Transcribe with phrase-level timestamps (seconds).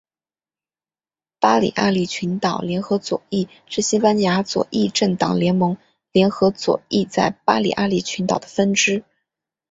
[1.39, 5.77] 巴利阿里群岛联合左翼是西班牙左翼政党联盟
[6.11, 9.03] 联合左翼在巴利阿里群岛的分支。